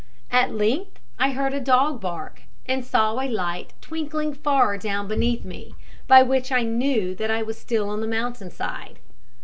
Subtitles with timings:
[0.31, 5.45] At length I heard a dog bark, and saw a light twinkling far down beneath
[5.45, 5.75] me,
[6.07, 8.97] by which I knew that I was still on the mountain side.